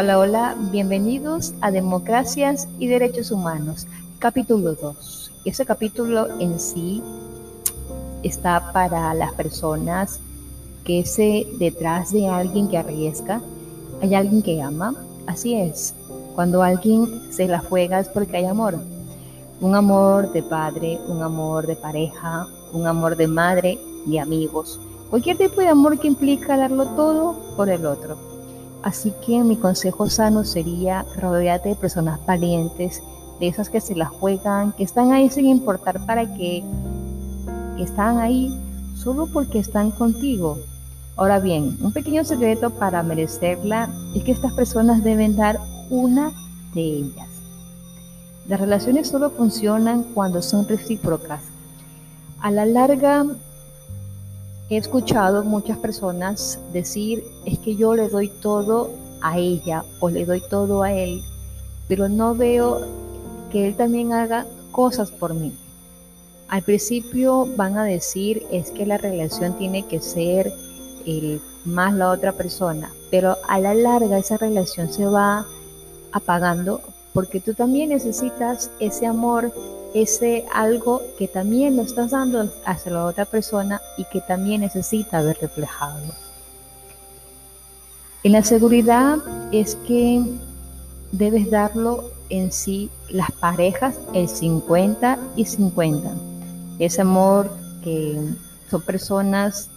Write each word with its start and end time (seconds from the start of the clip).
Hola, 0.00 0.16
hola, 0.20 0.56
bienvenidos 0.70 1.54
a 1.60 1.72
Democracias 1.72 2.68
y 2.78 2.86
Derechos 2.86 3.32
Humanos, 3.32 3.88
capítulo 4.20 4.74
2. 4.74 5.32
Ese 5.44 5.66
capítulo 5.66 6.38
en 6.38 6.60
sí 6.60 7.02
está 8.22 8.72
para 8.72 9.12
las 9.14 9.32
personas 9.32 10.20
que 10.84 11.04
se 11.04 11.48
detrás 11.58 12.12
de 12.12 12.28
alguien 12.28 12.68
que 12.68 12.78
arriesga, 12.78 13.40
hay 14.00 14.14
alguien 14.14 14.40
que 14.40 14.62
ama. 14.62 14.94
Así 15.26 15.56
es, 15.56 15.96
cuando 16.36 16.62
alguien 16.62 17.32
se 17.32 17.48
la 17.48 17.58
juega 17.58 17.98
es 17.98 18.06
porque 18.06 18.36
hay 18.36 18.44
amor. 18.44 18.78
Un 19.60 19.74
amor 19.74 20.30
de 20.30 20.44
padre, 20.44 21.00
un 21.08 21.24
amor 21.24 21.66
de 21.66 21.74
pareja, 21.74 22.46
un 22.72 22.86
amor 22.86 23.16
de 23.16 23.26
madre 23.26 23.80
y 24.06 24.18
amigos. 24.18 24.78
Cualquier 25.10 25.38
tipo 25.38 25.60
de 25.60 25.66
amor 25.66 25.98
que 25.98 26.06
implica 26.06 26.56
darlo 26.56 26.86
todo 26.90 27.34
por 27.56 27.68
el 27.68 27.84
otro. 27.84 28.37
Así 28.82 29.12
que 29.26 29.42
mi 29.42 29.56
consejo 29.56 30.08
sano 30.08 30.44
sería 30.44 31.04
rodearte 31.16 31.70
de 31.70 31.74
personas 31.74 32.24
valientes, 32.24 33.02
de 33.40 33.48
esas 33.48 33.70
que 33.70 33.80
se 33.80 33.94
la 33.94 34.06
juegan, 34.06 34.72
que 34.72 34.84
están 34.84 35.12
ahí 35.12 35.30
sin 35.30 35.46
importar 35.46 36.04
para 36.06 36.34
qué, 36.34 36.64
que 37.76 37.82
están 37.82 38.18
ahí 38.18 38.56
solo 38.94 39.26
porque 39.26 39.58
están 39.58 39.90
contigo. 39.90 40.58
Ahora 41.16 41.40
bien, 41.40 41.76
un 41.80 41.92
pequeño 41.92 42.24
secreto 42.24 42.70
para 42.70 43.02
merecerla 43.02 43.88
es 44.14 44.22
que 44.22 44.32
estas 44.32 44.52
personas 44.52 45.02
deben 45.02 45.36
dar 45.36 45.58
una 45.90 46.32
de 46.74 46.80
ellas. 46.80 47.28
Las 48.46 48.60
relaciones 48.60 49.08
solo 49.08 49.30
funcionan 49.30 50.04
cuando 50.14 50.42
son 50.42 50.66
recíprocas. 50.68 51.42
A 52.40 52.50
la 52.50 52.64
larga, 52.64 53.26
he 54.70 54.76
escuchado 54.76 55.44
muchas 55.44 55.78
personas 55.78 56.58
decir, 56.72 57.24
es 57.44 57.58
que 57.58 57.76
yo 57.76 57.94
le 57.94 58.08
doy 58.08 58.28
todo 58.28 58.90
a 59.20 59.38
ella 59.38 59.84
o 60.00 60.10
le 60.10 60.24
doy 60.24 60.42
todo 60.48 60.82
a 60.82 60.92
él, 60.92 61.22
pero 61.88 62.08
no 62.08 62.34
veo 62.34 62.80
que 63.50 63.68
él 63.68 63.76
también 63.76 64.12
haga 64.12 64.46
cosas 64.70 65.10
por 65.10 65.34
mí. 65.34 65.52
Al 66.48 66.62
principio 66.62 67.46
van 67.56 67.76
a 67.76 67.84
decir 67.84 68.46
es 68.50 68.70
que 68.70 68.86
la 68.86 68.98
relación 68.98 69.56
tiene 69.58 69.86
que 69.86 70.00
ser 70.00 70.52
el 71.06 71.40
más 71.64 71.94
la 71.94 72.10
otra 72.10 72.32
persona, 72.32 72.90
pero 73.10 73.36
a 73.46 73.58
la 73.60 73.74
larga 73.74 74.18
esa 74.18 74.36
relación 74.36 74.92
se 74.92 75.04
va 75.06 75.46
apagando 76.12 76.80
porque 77.12 77.40
tú 77.40 77.54
también 77.54 77.90
necesitas 77.90 78.70
ese 78.80 79.06
amor, 79.06 79.52
ese 79.94 80.44
algo 80.52 81.02
que 81.18 81.28
también 81.28 81.76
lo 81.76 81.82
estás 81.82 82.10
dando 82.10 82.50
hacia 82.64 82.92
la 82.92 83.06
otra 83.06 83.24
persona 83.24 83.80
y 83.96 84.04
que 84.04 84.20
también 84.20 84.60
necesita 84.60 85.22
ver 85.22 85.38
reflejado. 85.40 86.02
En 88.22 88.32
la 88.32 88.42
seguridad 88.42 89.18
es 89.52 89.76
que 89.86 90.22
debes 91.12 91.50
darlo 91.50 92.10
en 92.28 92.52
sí 92.52 92.90
las 93.08 93.30
parejas 93.32 93.98
el 94.12 94.28
50 94.28 95.18
y 95.36 95.44
50. 95.44 96.10
Ese 96.78 97.00
amor 97.00 97.50
que 97.82 98.20
son 98.70 98.82
personas 98.82 99.70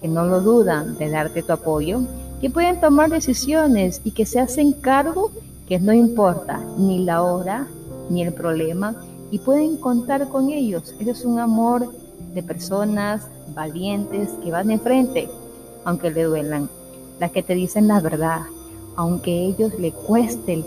que 0.00 0.08
no 0.08 0.24
lo 0.24 0.40
dudan 0.40 0.96
de 0.96 1.10
darte 1.10 1.42
tu 1.42 1.52
apoyo, 1.52 2.00
que 2.40 2.48
pueden 2.48 2.80
tomar 2.80 3.10
decisiones 3.10 4.00
y 4.04 4.12
que 4.12 4.24
se 4.24 4.40
hacen 4.40 4.72
cargo 4.72 5.30
que 5.68 5.78
no 5.78 5.92
importa 5.92 6.60
ni 6.78 7.04
la 7.04 7.22
hora 7.22 7.66
ni 8.08 8.22
el 8.22 8.32
problema 8.32 8.94
y 9.30 9.38
pueden 9.38 9.76
contar 9.76 10.28
con 10.28 10.50
ellos. 10.50 10.94
Es 10.98 11.24
un 11.24 11.38
amor 11.38 11.92
de 12.34 12.42
personas 12.42 13.26
valientes 13.54 14.30
que 14.42 14.50
van 14.50 14.68
de 14.68 14.78
frente, 14.78 15.28
aunque 15.84 16.10
le 16.10 16.24
duelan, 16.24 16.68
las 17.18 17.30
que 17.32 17.42
te 17.42 17.54
dicen 17.54 17.88
la 17.88 18.00
verdad, 18.00 18.42
aunque 18.96 19.30
a 19.30 19.42
ellos 19.42 19.78
le 19.78 19.92
cueste 19.92 20.64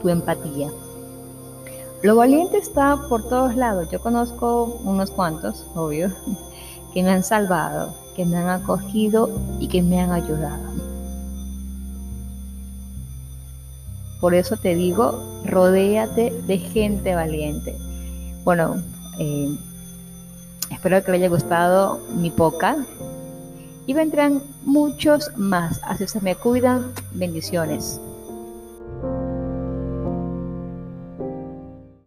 tu 0.00 0.08
empatía. 0.08 0.70
Lo 2.02 2.16
valiente 2.16 2.58
está 2.58 3.08
por 3.08 3.28
todos 3.28 3.56
lados. 3.56 3.88
Yo 3.90 4.00
conozco 4.00 4.78
unos 4.84 5.10
cuantos, 5.10 5.66
obvio, 5.74 6.10
que 6.94 7.02
me 7.02 7.10
han 7.10 7.24
salvado, 7.24 7.94
que 8.14 8.24
me 8.24 8.36
han 8.36 8.48
acogido 8.48 9.30
y 9.58 9.68
que 9.68 9.82
me 9.82 10.00
han 10.00 10.12
ayudado. 10.12 10.85
Por 14.20 14.34
eso 14.34 14.56
te 14.56 14.74
digo, 14.74 15.22
rodéate 15.44 16.32
de 16.46 16.58
gente 16.58 17.14
valiente. 17.14 17.76
Bueno, 18.44 18.82
eh, 19.18 19.54
espero 20.70 21.02
que 21.04 21.10
le 21.10 21.18
haya 21.18 21.28
gustado 21.28 22.00
mi 22.14 22.30
poca. 22.30 22.76
Y 23.86 23.94
vendrán 23.94 24.42
muchos 24.64 25.30
más. 25.36 25.80
Así 25.84 26.08
se 26.08 26.20
me 26.20 26.34
cuidan. 26.34 26.92
Bendiciones. 27.12 28.00